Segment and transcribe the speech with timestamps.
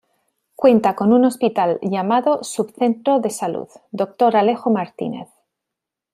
[0.55, 4.35] Cuenta con un hospital llamado Sub-Centro de Salud "Dr.
[4.35, 5.29] Alejo Martínez".